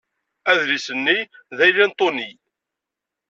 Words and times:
Adlis-nni 0.51 1.19
d 1.57 1.59
agla 1.65 1.85
n 1.89 1.91
Ṭuni. 1.99 2.29